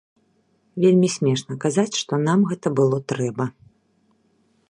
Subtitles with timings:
[0.85, 3.45] Вельмі смешна казаць, што нам гэта было трэба.